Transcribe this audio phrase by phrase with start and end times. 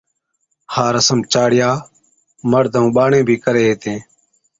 [0.73, 1.69] ھا رسم چاڙِيا،
[2.51, 3.99] مرد ائُون ٻاڙين بِي ڪري ھِتين